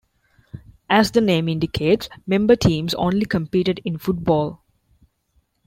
[0.89, 4.63] As the name indicates, member teams only competed in football.